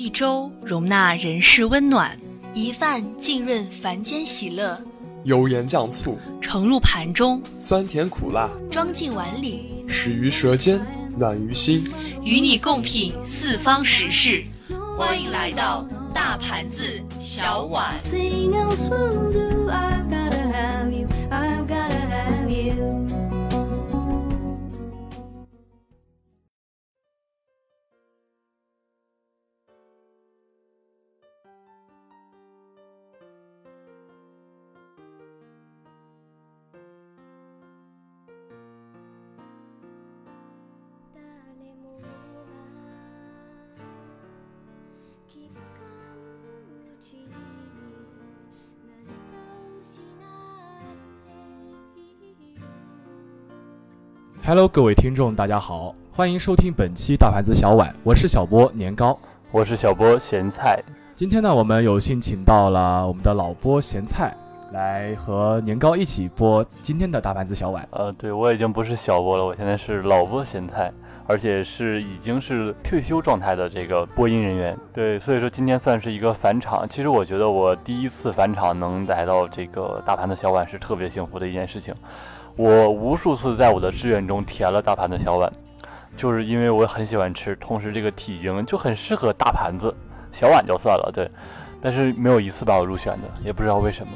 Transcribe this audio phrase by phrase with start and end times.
[0.00, 2.18] 一粥容纳人世温暖，
[2.54, 4.80] 一饭浸润凡间喜乐。
[5.24, 10.80] 油盐酱醋盛入盘中，酸甜苦辣装进碗里，始于舌尖，
[11.18, 11.86] 暖于心。
[12.24, 14.42] 与你共品四方时事，
[14.96, 16.82] 欢迎来到大盘子
[17.18, 18.00] 小碗。
[54.50, 59.16] Hello，各位听众，大家好，欢迎收听本期大盘子小碗，我是小波年糕，
[59.52, 60.82] 我是小波咸菜。
[61.14, 64.36] 今天呢，我们有幸请到了我们的老波咸菜
[64.72, 67.88] 来和年糕一起播今天的大盘子小碗。
[67.92, 70.92] 呃，对我已经不是小波了，我现在是老波咸菜，
[71.28, 74.76] 而且是已经是退休状态的这个播音人员。
[74.92, 76.88] 对，所以说今天算是一个返场。
[76.88, 81.94] 其实我觉得我第一次返场能来到这个大盘子小碗是特别幸福的一件事情。
[82.60, 85.50] 我无数次在我的志愿中填了大盘的小碗，
[86.14, 89.94] 就是因为我很喜欢吃，同时这个体型就很适合大盘子，
[90.30, 91.30] 小碗就算了，对。
[91.80, 94.12] 但是没有一次把我入选的，也不知道为什么。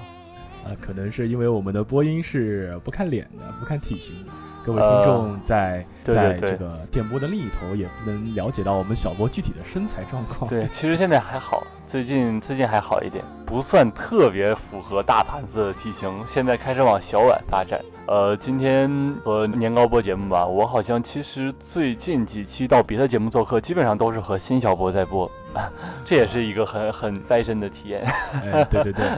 [0.62, 4.14] 啊，可能是因为我们的播音是不看脸的，不看体型。
[4.64, 10.48] 各位听众在在这个电波的另一头也不能了解到我们小波具体的身材状况。
[10.48, 16.10] 对，其实现在还好，最近最近还好一点，不算特别符合大盘子的体型。
[16.26, 17.78] 现在开始往小碗发展。
[18.06, 25.30] 呃，今天和年糕播节目吧，我好像其实最近几期到别的节目做客，基本上都是和新小波在播，
[26.06, 28.02] 这也是一个很很 fashion 的体验。
[28.32, 29.10] 哎，对对对。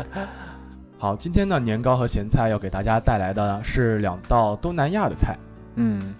[0.98, 5.36] 好，今天呢，年糕和咸菜要给大家带来的是两道东南亚的菜。
[5.74, 6.14] 嗯，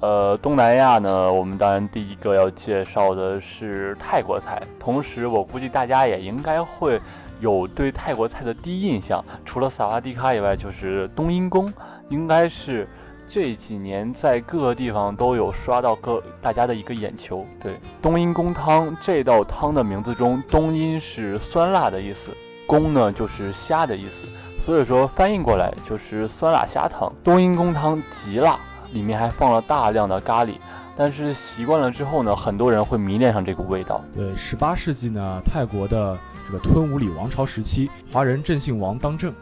[0.00, 4.60] 呃，东南亚呢，我们当然第一个要介绍的是泰国菜。
[4.78, 7.00] 同时，我估计大家也应该会
[7.40, 11.72] 有对泰国菜的第一印象，除了萨瓦迪卡以外，就是冬阴功，
[12.10, 12.86] 应该是
[13.26, 17.46] 这几年在各个地方都有刷到各大家的一个眼球。
[17.58, 22.30] 对，冬阴功汤这道汤的名字中，冬阴是酸辣的意思。
[22.68, 24.28] 公呢就是虾的意思，
[24.60, 27.10] 所以说翻译过来就是酸辣虾汤。
[27.24, 28.60] 冬阴功汤极辣，
[28.92, 30.56] 里面还放了大量的咖喱，
[30.94, 34.04] 但是习惯了之后呢，很多人会迷恋上这股味道。
[34.14, 36.14] 对，十八世纪呢，泰国的
[36.46, 39.32] 这个吞武里王朝时期，华人郑信王当政，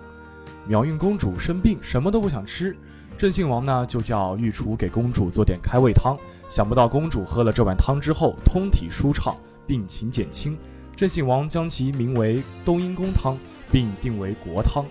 [0.65, 2.77] 苗运公主生病，什么都不想吃，
[3.19, 6.17] 郑信王呢就叫御厨给公主做点开胃汤，
[6.49, 9.35] 想不到公主喝了这碗汤之后，通体舒畅，
[9.67, 10.57] 病情减轻。
[10.97, 13.37] 郑信王将其名为冬阴功汤，
[13.71, 14.83] 并定为国汤。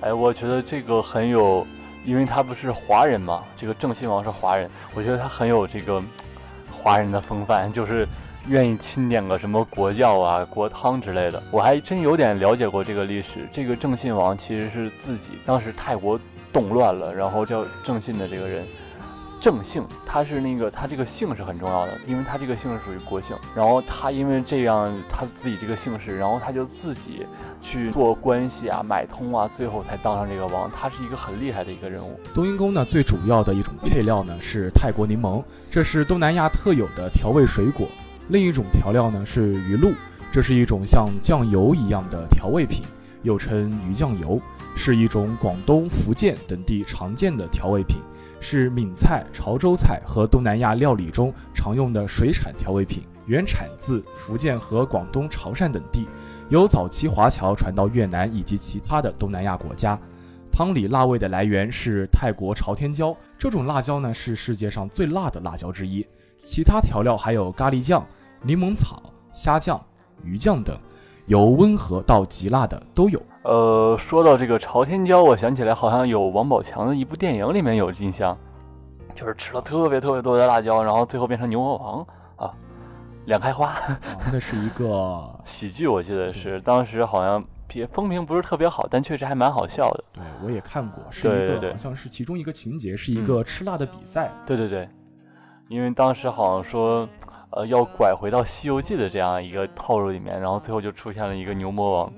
[0.00, 1.66] 哎，我觉得这个很有，
[2.02, 6.02] 因为他不是华人嘛，这个郑信王是华人，我觉得他很有这个
[6.72, 8.08] 华人的风范，就是
[8.48, 11.42] 愿意钦点个什么国教啊、国汤之类的。
[11.50, 13.46] 我还真有点了解过这个历史。
[13.52, 16.18] 这个郑信王其实是自己当时泰国
[16.54, 18.66] 动乱了，然后叫郑信的这个人。
[19.42, 23.36] 郑姓，他是那个，他这个姓是很重要的，因为他这个姓是属于国姓。
[23.56, 27.26] 然后他因为这样，他自己这个姓氏，然后他就自己
[27.60, 30.70] 去做关系啊，买通啊，最后才当上这个王。
[30.70, 32.20] 他是一个很厉害的一个人物。
[32.32, 37.88] 冬阴功呢，最主要的一种配料呢是泰国柠檬，这是东南亚特有的调味水果。
[38.28, 39.92] 另一种调料呢是鱼露，
[40.30, 42.84] 这是一种像酱油一样的调味品，
[43.22, 44.40] 又称鱼酱油，
[44.76, 47.96] 是一种广东、福建等地常见的调味品。
[48.42, 56.08] 是闽菜、潮州菜和东南亚料理中常用的水产调味品，原产自福建和广东潮汕等地，
[56.50, 59.96] 由早期华侨传到越南以及其他的东南亚国家。
[60.50, 66.06] 汤里辣味的来源是泰国朝天椒，这种辣椒呢是世界上最辣的辣椒之一。
[66.42, 68.04] 其他调料还有咖喱酱、
[68.42, 69.02] 柠檬草、
[69.32, 69.80] 虾酱、
[70.24, 70.76] 鱼酱等，
[71.26, 73.22] 由温和到极辣的都有。
[73.42, 78.36] 呃，说到这个朝天椒，我想起来好像有王宝强的一部电影里面有印象，
[79.14, 82.06] 就是吃了特别特别多的辣椒，然后最后变成牛魔王
[82.36, 82.54] 啊，
[83.26, 83.74] 两开花。
[84.30, 87.44] 那是一个 喜剧，我记得是当时好像
[87.90, 90.04] 风评不是特别好，但确实还蛮好笑的。
[90.12, 94.30] 对，我也看过，是一个好像是其中一个情节，是一个吃辣的比赛。
[94.46, 94.88] 对对对，
[95.68, 97.08] 因为当时好像说，
[97.50, 102.12] 呃，要拐回到《西游记》的这样一个套路里面，然后最后就出现了一个牛魔王。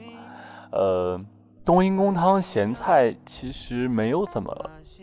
[0.75, 1.21] 呃，
[1.65, 4.53] 冬阴功汤咸菜其实没有怎么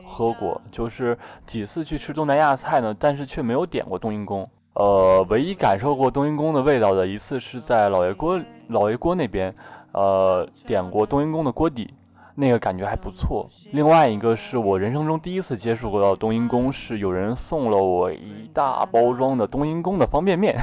[0.05, 4.47] 喝过，就是几次去吃东南亚菜呢，但是却没有点过冬阴功。
[4.73, 8.37] 呃，唯一感受过冬阴功的味道的一次是在老爷锅
[8.67, 9.55] 老爷锅那边，
[9.93, 11.93] 呃，点过冬阴功的锅底，
[12.35, 13.47] 那个感觉还不错。
[13.71, 20.57] 另外一个是我人生中第一次接触过到冬阴功，是有人送了我一大包装的冬阴功的方便面。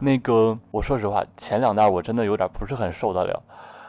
[0.00, 3.42] 那个，我说实话，前两袋我真的有点不是很受得了。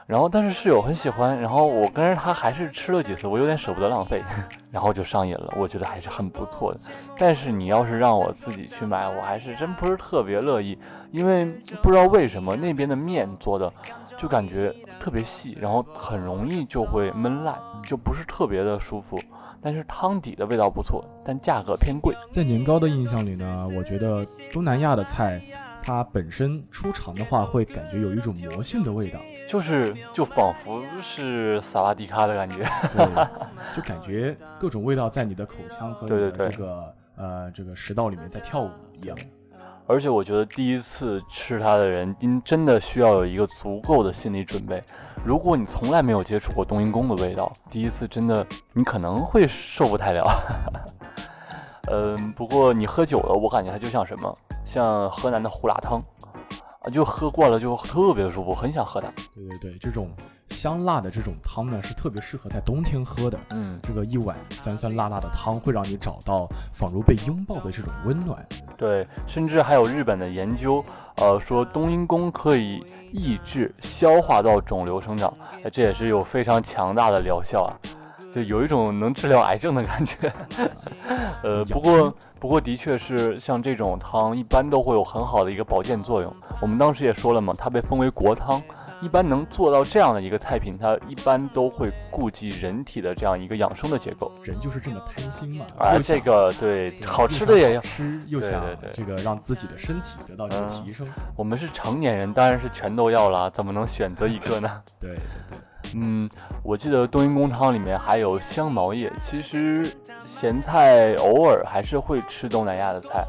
[0.08, 4.24] 然后，但是室友很喜欢，然后我跟着他还是吃了几次，我有点舍不得浪费，
[4.72, 5.52] 然后就上瘾了。
[5.58, 6.80] 我觉得还是很不错的。
[7.18, 10.78] 但是你要是让我自己去买，我还是真不是特别乐意，
[11.12, 11.46] 因为
[11.82, 13.72] 不知道为什么那边的面做的
[14.16, 19.20] 就感觉特别细，然后很容易就会闷烂，就不是特别的舒服。
[19.60, 22.16] 但是汤底的味道不错，但价格偏贵。
[22.30, 24.24] 在年糕的印象里呢，我觉得
[24.54, 25.42] 东南亚的菜。
[25.86, 33.08] 它本身出尝的话，会感觉有一种魔性的味道，就是就仿佛是萨瓦迪卡的感觉，对，
[33.76, 39.16] 就感觉各种味道在你的口腔和你的这个呃这个食道里面在跳舞一样。
[39.86, 44.84] 而且我觉得第一次吃它的人，应真的需要有一个足够的心理准备。
[45.24, 48.44] 如果你从来没有接触过冬阴功的味道，第一次真的
[48.74, 50.26] 你可能会受不太了。
[51.94, 54.36] 嗯，不过你喝酒了，我感觉它就像什么。
[54.66, 56.02] 像河南的胡辣汤，
[56.82, 59.08] 啊，就喝惯了就特别舒服，很想喝它。
[59.34, 60.10] 对对对，这种
[60.50, 63.40] 香辣的这种汤呢，是特别适合在冬天喝的。
[63.52, 68.46] 嗯，这个一碗酸酸辣辣的汤，会让你找到仿如被拥抱的这种温暖。
[68.78, 70.84] 对，甚至还有日本的研究，
[71.18, 75.34] 呃，说冬阴功可以抑制消化道肿瘤生长，
[75.72, 77.72] 这也是有非常强大的疗效啊。
[78.36, 80.30] 就有一种能治疗癌症的感觉，
[81.42, 86.36] 呃，不过不过的确是像这种汤，一般都会有很好的一个保健作用。
[86.62, 88.62] 我们当时也说了嘛，它被封为国汤，
[89.02, 94.30] 一般能做到这样的一个菜品，它一般都会顾及人体的这样一个养生的结构。
[94.44, 98.62] 人就是这么贪心嘛，啊，这个对，好吃的也要吃，又想
[98.92, 101.08] 这个让自己的身体得到一个提升。
[101.38, 104.82] 我们是成年人，当然是全都要了，怎么能选择一个呢？
[105.00, 105.18] 对 对
[105.52, 105.58] 对。
[105.98, 106.30] 嗯，
[106.62, 109.12] 我记得冬阴功汤里面还有香茅叶。
[109.24, 109.96] 其实
[110.26, 113.26] 咸菜偶尔还是会吃东南亚的菜。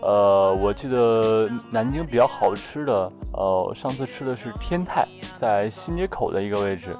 [0.00, 5.06] 呃，我记得南京比较好吃的，呃，上次吃的是天泰，
[5.36, 6.90] 在新街口的一个位置。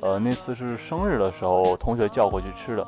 [0.00, 2.84] 呃，那次是生日的时候，同学叫过去吃的，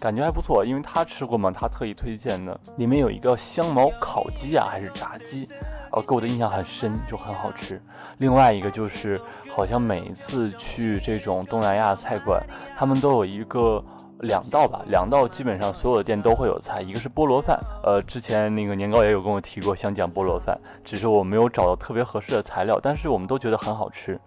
[0.00, 2.58] 感觉还不错，因为他吃过嘛，他特意推荐的。
[2.78, 5.48] 里面有一个香茅烤鸡啊，还是炸鸡？
[5.96, 7.80] 呃，给我的印象很深，就很好吃。
[8.18, 9.18] 另外一个就是，
[9.50, 12.38] 好像每一次去这种东南亚菜馆，
[12.76, 13.82] 他们都有一个
[14.20, 16.82] 两道吧，两道基本上所有的店都会有菜。
[16.82, 24.20] 一个是菠萝饭，呃，之前那个年糕也有跟我提过想讲菠萝饭，只是我没有找到特别合适的材料，但是我们都觉得很好吃。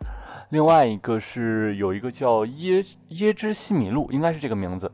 [0.50, 4.92] 另外一个是有一个叫椰椰汁西米露，应该是这个名字，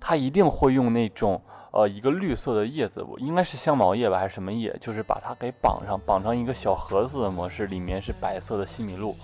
[0.00, 1.42] 它一定会用那种。
[1.72, 4.74] 呃，一个绿色的叶子，我应该是香茅叶吧，还是什么叶？
[4.80, 9.14] 就是把它给绑上，绑成一个小盒子的模式，里面是白色的西米露。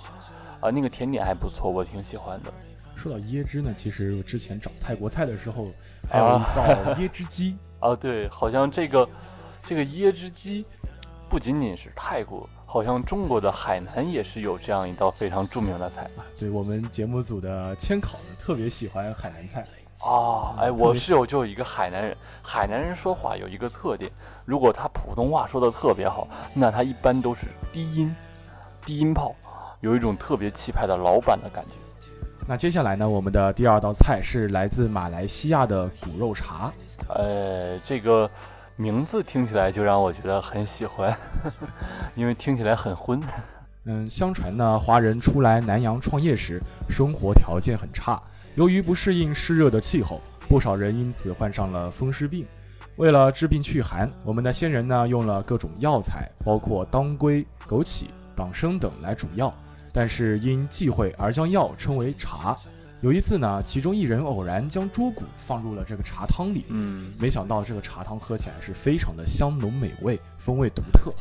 [0.61, 2.53] 啊，那个甜点还不错，我挺喜欢的。
[2.95, 5.69] 说到椰汁呢，其实我之前找泰国菜的时候，
[6.11, 7.57] 还有一道 椰汁鸡。
[7.81, 9.09] 啊，对，好像这个
[9.65, 10.65] 这个椰汁鸡
[11.29, 16.09] 不仅仅是泰国，好像中国的海南也是有这样一道非常著名的菜。
[16.39, 19.67] 对我们节目组的千考呢，特别喜欢海南菜。
[20.05, 24.11] 啊，哎，我室友就有一个海南人，海南人说话有一个特点，
[24.45, 28.15] 如果他普通话说的特别好，那他一般都是低音，
[28.85, 29.35] 低音炮，
[29.81, 31.71] 有一种特别气派的老板的感觉。
[32.49, 36.73] 那接下来呢，我们的第二道菜是来自马来西亚的骨肉茶。
[37.09, 38.29] 呃，这个
[38.75, 41.17] 名字听起来就让我觉得很喜欢，
[42.17, 43.23] 因为听起来很荤。
[43.85, 48.23] 嗯，相传呢，华人初来南洋创业时，生活条件很差。
[48.55, 52.47] 由于不适应湿热的气候，不少人因此患上了风湿病。
[52.97, 58.05] 为了治病祛寒，我们的先人呢用了各种药材，包括当归、枸杞、
[58.37, 59.53] 党参等来煮药，
[59.93, 62.57] 但是因忌讳而将药称为茶。
[63.01, 71.13] 有一次呢，其中一人偶然将猪骨放入了这个茶汤里，嗯，没想到这个茶汤喝起来是非常的香浓美味，风味独特。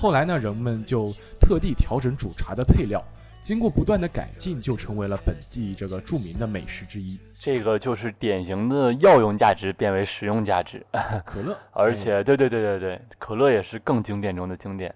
[0.00, 3.02] 后来呢，人们就特地调整煮茶的配料。
[3.40, 7.18] 经过不断的改进，就成为了本地这个著名的美食之一。
[7.36, 10.86] 这个就是典型的药用价值变为食用价值。
[11.24, 14.94] 可乐， 而且对对对对对，可乐也是更经典中的经典。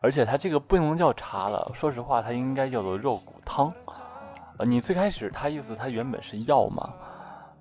[0.00, 3.72] 而且它这个不能叫茶了，说实话，它应该叫做肉骨汤。
[4.58, 6.92] 呃，你最开始它意思它原本是药嘛，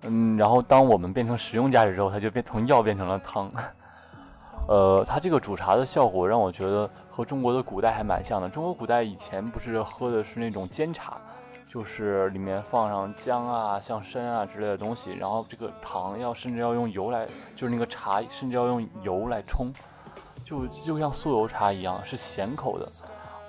[0.03, 3.49] 嗯，然后当我们变成食用价值之后，它就变从药变成了汤。
[4.67, 6.89] 呃，它这个煮茶的效果让我觉得。
[7.13, 8.47] 和中国的古代还蛮像的。
[8.47, 11.17] 中国古代以前不是喝的是那种煎茶，
[11.67, 19.73] 就是里面放上姜啊、像参啊之类的东西，然后这个糖要甚至要用油来，就是那个茶甚至要用油来冲，
[20.41, 22.89] 就就像酥油茶一样是咸口的。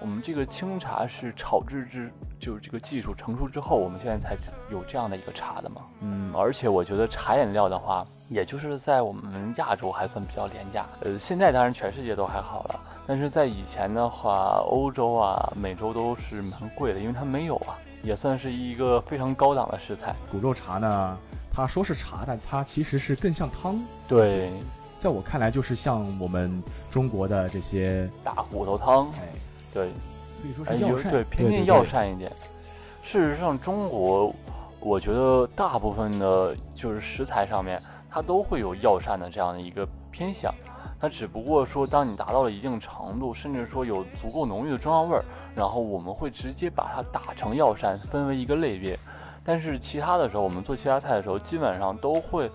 [0.03, 4.37] 我们这个清茶是炒制之，就是这个技术成熟之后，我们现在才
[4.69, 5.83] 有这样的一个茶的嘛。
[6.01, 10.85] 嗯，而且我觉得茶饮料的话，也就是在我们亚洲还算比较廉价。
[11.03, 20.17] 呃，现在当然全世界都还好了，但是在以前的话，欧洲啊、美洲都是蛮贵的，因为它没有啊，也算是一个非常高档的食材。
[20.33, 21.17] 骨肉茶呢，
[21.53, 23.81] 它说是茶，但它其实是更像汤。
[24.09, 24.51] 对，
[24.99, 29.07] 在我看来，就是像我们中国的这些大骨头汤。
[29.11, 29.29] 哎。
[29.73, 29.89] 对，
[30.43, 32.31] 可以说是药膳，对偏偏药膳一点。
[33.03, 34.35] 事实上，中国
[34.81, 40.53] 我觉得大部分的，就是食材上面，它都会有药膳的这样的一个偏向。
[41.01, 45.25] 它只不过说，当你达到了一定程度，甚至说有足够浓郁的中药味儿，
[45.57, 48.99] 然后我们会直接把它打成药膳，分为一个类别。
[49.45, 52.51] 但是其他的时候，我们做其他菜的时候，基本上都会，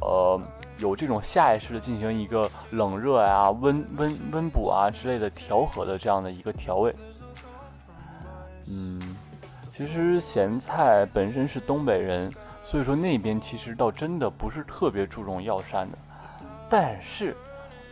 [0.00, 0.40] 呃。
[0.78, 6.94] 有这种下意识的进行一个冷热呀、温温温补啊之类的调和的这样的一个调味。
[8.68, 9.16] 嗯，
[9.70, 12.32] 其实咸菜本身是东北人，
[12.64, 15.98] 所以说那边其实倒真的不是特别注重药膳的。
[16.68, 17.36] 但是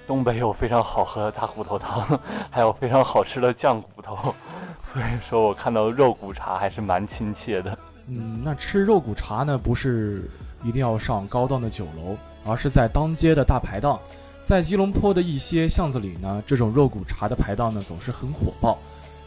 [0.06, 2.18] 东北有非常好喝的大骨头汤，
[2.50, 4.34] 还有非常好吃的酱骨头，
[4.82, 7.78] 所以说我看到肉骨茶还是蛮亲切的。
[8.08, 10.30] 嗯，那吃肉骨茶呢，不是
[10.62, 12.16] 一定要上高档的酒楼。
[12.44, 13.98] 而是在当街的大排档，
[14.42, 18.78] 在吉隆坡的一些巷子里呢，这种肉骨茶的排档呢总是很火爆，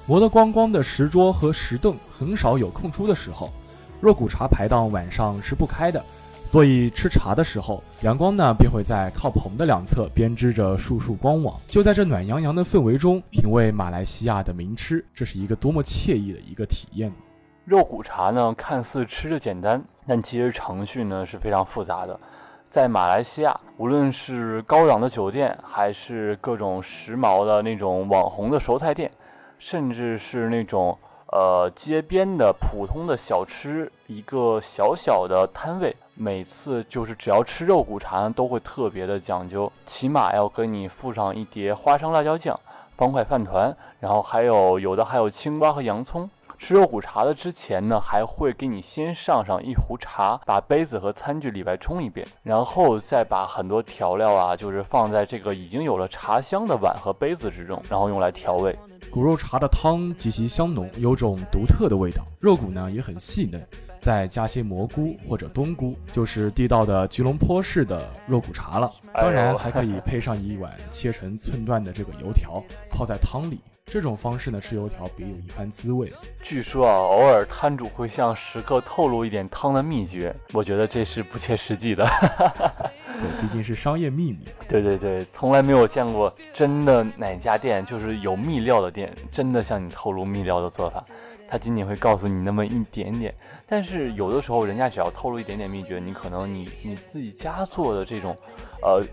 [0.06, 3.52] 磨得光光的石桌和石凳很少有空出的时候。
[4.02, 6.04] 肉骨茶排档晚上是不开的，
[6.44, 11.58] 所以吃茶的时候，阳光呢便会在靠棚的两侧编织着束束光网。
[11.70, 17.10] 就在这暖洋洋的氛围中，品味马来西亚的名吃，这是一个多么惬意的一个体验。
[17.64, 22.20] 肉骨茶呢，看似吃着简单，但其实程序呢是非常复杂的。
[22.74, 29.12] 在马来西亚，无论是高档的酒店，还是各种时髦的那种网红的熟菜店，
[29.60, 42.60] 甚至是那种呃街边的普通的小吃，一个小小的摊位，每次就是只要吃肉骨茶，都会特别的讲究，起码要给你附上一碟花生辣椒酱、
[42.98, 46.28] 方块饭团，然后还有有的还有青瓜和洋葱。
[46.58, 58.78] 吃肉骨茶的之前呢，还会给你先上上一壶茶，把杯子和餐具里外冲一遍，然后再把很多调料啊，就是放在这个已经有了茶香的碗和杯子之中，然后用来调味。
[59.12, 62.24] 骨肉茶的汤极其香浓，有种独特的味道。
[62.40, 63.62] 肉骨呢也很细嫩，
[64.04, 68.92] 再加些蘑菇或者冬菇，就是地道的吉隆坡式的肉骨茶了。
[69.14, 73.62] 当然还可以配上一碗切成寸段的这个油条，泡在汤里。
[73.86, 76.12] 这种方式呢，吃油条别有一番滋味。
[76.42, 82.06] 据说啊，偶尔摊主会向食客透露一点汤的秘诀，我觉得这是不切实际的。
[83.20, 84.40] 对，毕竟是商业秘密。
[84.68, 91.04] 对对对，从来没有见过真的哪家店就是有秘料的店，真的向你透露秘料的做法。
[91.50, 93.36] 他仅仅会告诉你那么一点点，
[93.68, 98.38] 但是有的时候人家只要透露一点点秘诀，你可能你你自己家做的这种，
[98.84, 99.04] 呃，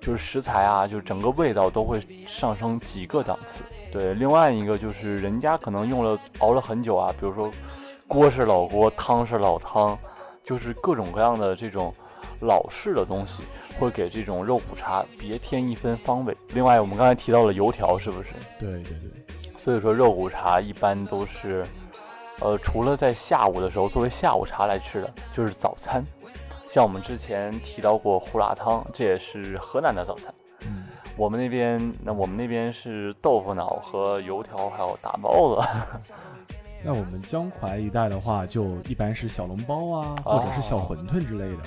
[0.00, 3.62] 就是食材啊，就是整个味道都会上升几个档次。
[3.92, 7.52] 对，另外一个就是人家可能用了熬了很久啊，比如说
[8.06, 9.98] 锅是老锅，汤是老汤，
[10.44, 11.92] 就是各种各样的这种
[12.40, 13.42] 老式的东西，
[13.78, 16.34] 会给这种肉骨茶别添一分方味。
[16.54, 18.28] 另外，我们刚才提到了油条，是不是？
[18.58, 19.10] 对对对。
[19.58, 21.66] 所以说肉骨茶一般都是，
[22.40, 26.04] 呃，除了在下午的时候作为下午茶来吃的，就是早餐。
[26.68, 30.32] 像我们之前提到过胡辣汤，这也是河南的早餐。
[30.62, 35.68] 嗯我们那边，那我们那边是豆腐脑和油条，还有大包子。
[36.82, 41.62] 那我们江淮一带的话，就一般是小笼包啊，或者是小馄饨之类的。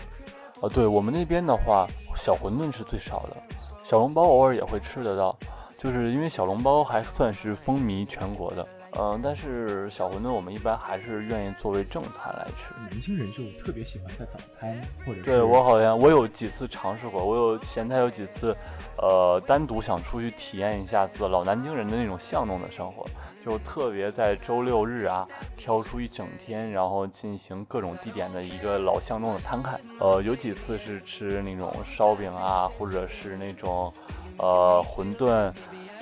[0.62, 3.38] 啊，对我们那边的话，小馄饨是最少的，
[3.84, 5.36] 小笼包偶尔也会吃得到，
[5.78, 8.66] 就是因为小笼包还算是风靡全国的。
[9.00, 12.74] 嗯，但是小馄饨我们一般还是愿意作为正餐来吃。
[12.92, 18.56] 年轻人就特别喜欢在早餐或者对我好像我有几次尝试过，我有前台有几次，
[18.98, 23.04] 呃，单独想出去体验一下子老南京人的那种巷弄的生活，
[23.44, 29.76] 就特别在周六日啊挑出一整天，然后进行各种地点的一个老巷弄的摊开。
[30.00, 33.92] 呃，有几次是吃那种烧饼啊，或者是那种
[34.38, 35.52] 呃馄饨，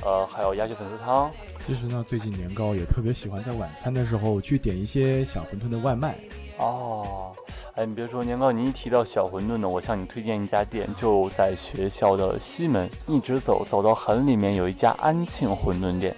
[0.04, 1.30] 呃，还有鸭血粉丝汤。
[1.66, 6.16] 其实呢，最近年糕也特别喜欢在晚餐的时候去点一些小馄饨的外卖。
[6.58, 7.32] 哦，
[7.76, 16.16] 哎，你别说年糕，你一提到小馄饨呢，我向你推荐一家店，就在学校的西门，一直走走到很里面有一家安庆馄饨店。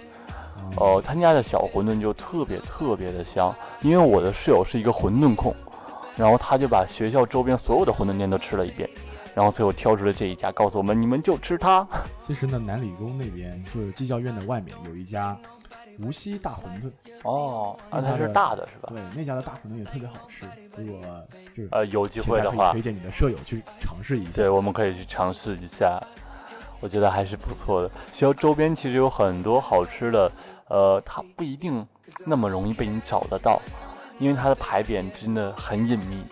[0.76, 5.54] 哦，他家的小馄饨就特别特别的香，因为我的室友是一个馄饨控，
[6.16, 8.88] 然后他就把学校周边所有的馄饨店都吃了一遍。
[9.34, 11.86] 然后最后挑出了这一家，告诉我们你们就吃它。
[12.22, 15.36] 其实呢，南理工那边就是技校院的外面有一家
[15.98, 16.90] 无锡大馄饨，
[17.24, 18.92] 哦，那家是大的是吧？
[18.94, 20.46] 对，那家的大馄饨也特别好吃。
[20.76, 21.00] 如果
[21.56, 24.30] 就是呃，有机会的话可以推，荐你的舍友去尝试一下。
[24.34, 26.00] 对，我们可以去尝试一下，
[26.80, 27.88] 我觉得还是不错的。
[28.12, 30.30] 学校周边其实有很多好吃的，
[30.68, 31.86] 呃，它不一定
[32.24, 33.60] 那么容易被你找得到，
[34.18, 36.24] 因为它的牌匾真的很隐秘。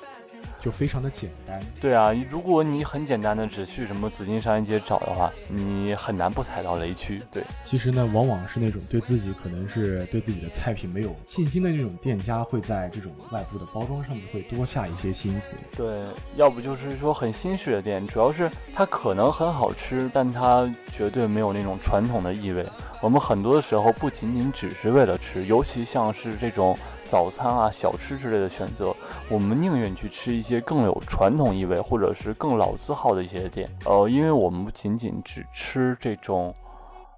[0.63, 1.61] 就非常的简单。
[1.81, 7.21] 对啊，如果你很简单的只去什么紫金商业街找的话，你很难不踩到雷区。
[7.33, 15.55] 对，其实呢，往往是那种对自己可能是对自己的菜品没有信心的那种店家，会在这种外部的包装上面会多下一些心思。
[15.77, 16.05] 对，
[16.37, 22.65] 要不就是说很新式的店，主要是它可能很好吃，但它绝对没有那种传统的意味。
[23.01, 28.95] 我们很多的时候不仅仅只是为了吃，尤其像是这种早餐啊、小吃之类的选择，
[29.29, 33.69] 我们宁愿去吃一些更有传统意味或者是更老字号的一些店。
[33.85, 36.55] 呃，因为我们不仅仅只吃这种，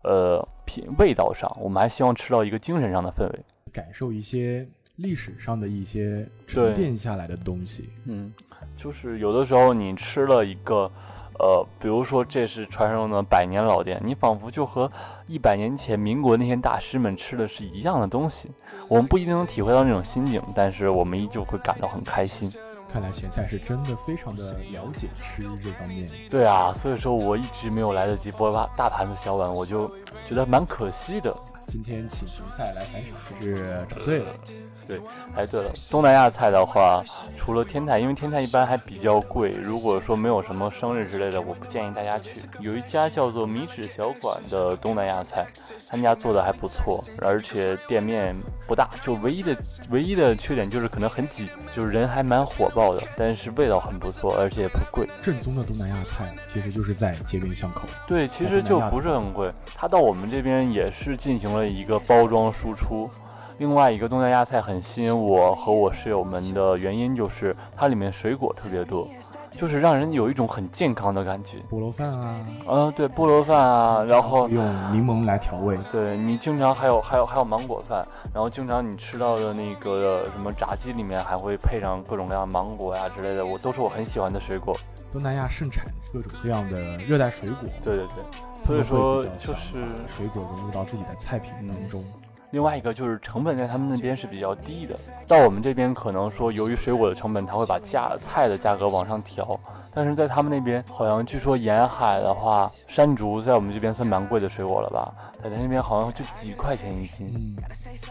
[0.02, 3.40] 呃，品味道上，我们还希望吃到一个精神上的氛围。
[3.72, 7.90] 感受一些历史上的一些沉淀下来的东西。
[8.06, 8.32] 嗯，
[8.76, 10.90] 就是有的时候你吃了一个，
[11.38, 14.90] 呃，比如说这是传说中的百年老店，你仿佛就和
[15.26, 18.50] 一百年前民国那些大师们吃的是一样的东西。
[18.88, 22.50] 我们不一定能体会到那种心境，但是我们依旧会感到很开心。
[22.92, 26.08] 看来咸菜是真的非常的了解吃这方面。
[26.30, 29.88] 对啊，所以说我一直没有来得及播大大盘子小碗，我就
[30.28, 31.34] 觉得蛮可惜的。
[31.66, 34.26] 今天请咸菜来返场，是找对了。
[35.34, 37.02] 哎，对了，东南亚菜的话，
[37.36, 42.40] 除了天泰，因为天泰一般还比较贵，如果说没有什么生日之类的，我不建议大家去。
[42.60, 45.46] 有一家叫做米脂小馆的东南亚菜，
[45.88, 48.36] 他们家做的还不错，而且店面
[48.66, 49.56] 不大，就唯一的
[49.90, 55.08] 唯一的缺点就是可能很挤，就是人还蛮火爆的，但是味道很不错，而且也不贵。
[55.22, 57.88] 正宗的东南亚菜其实就是在街边巷口。
[58.06, 63.10] 对，其实就不是很贵，他到我们这边也是进行了一个包装输出。
[63.58, 69.08] 另外一个东南亚菜很吸引我和我室友们的原因就是它里面水果特别多，
[69.52, 71.58] 就是让人有一种很健康的感觉。
[71.70, 72.36] 菠萝饭啊，
[72.68, 75.78] 嗯，对，菠萝饭啊，然后用柠檬来调味。
[75.92, 84.76] 对你经常还有还有还有芒果饭，然后经常你吃到的那个什么炸鸡里面还会配上各种各样的芒果呀之类的，我都是我很喜欢的水果。
[85.12, 92.02] 东南亚盛产各种各样的热带水果，对对对，所以说就是水果融入到自己的菜品当中。
[92.54, 99.58] 另外一个就是成本在他们那边是比较低的，到我们这边可能说由于水果的成本，它会把价菜的价格往上调，
[99.92, 105.12] 但是在他们那边好像据说沿海的话，山竹在我们这边算蛮贵的水果了吧，
[105.42, 107.56] 在那边好像就几块钱一斤，嗯，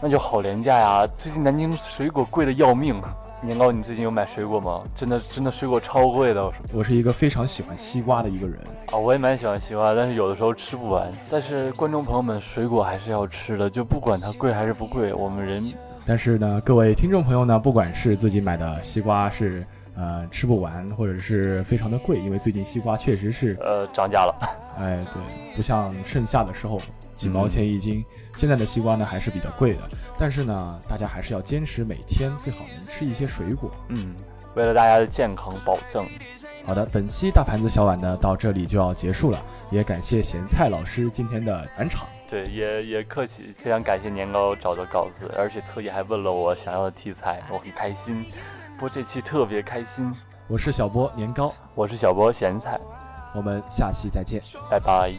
[0.02, 1.06] 那就好廉价呀。
[1.16, 3.00] 最近南京水果贵的要命，
[3.42, 4.82] 年糕你最近有买水果吗？
[4.94, 6.50] 真的真的水果超贵的。
[6.72, 8.58] 我是一个非常喜欢西瓜的一个人
[8.90, 11.10] 啊，我也蛮喜欢西瓜，但是有的时候吃不完。
[11.30, 15.62] 但是观众朋友们，水果还是要吃的，就不管它贵还是不贵，我们人。
[16.06, 19.64] 但是呢，各位听众朋友呢，不管是自己买的西瓜是
[19.96, 24.34] 呃吃不完，或者是非常的贵，因为最近西瓜确实是呃涨价了。
[24.78, 26.80] 哎，对，不像盛夏的时候
[27.14, 29.80] 几毛钱一斤，现在的西瓜呢还是比较贵的。
[30.18, 33.70] 但是呢，大家还是要坚持每天最好能吃一些水果。
[33.88, 34.14] 嗯，
[34.54, 36.06] 为了大家的健康保证。
[36.64, 42.06] 好的，本期大盘子小碗呢到这里就要结束了，也感谢咸菜老师今天的返场。
[42.28, 48.24] 对，也也客气，非常感谢年糕找的稿子，而且特意还问了我想要的题材，我很开心。
[48.78, 50.10] 播这期特别开心。
[50.48, 52.80] 我是小波年糕，我是小波咸菜，
[53.34, 55.12] 我们下期再见，拜拜。